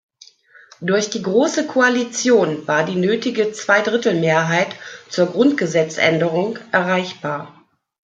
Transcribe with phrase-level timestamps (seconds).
[0.79, 4.75] Durch die Große Koalition war die nötige Zweidrittelmehrheit
[5.11, 7.67] zur Grundgesetzänderung erreichbar.